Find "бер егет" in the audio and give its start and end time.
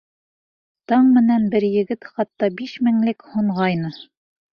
1.55-2.07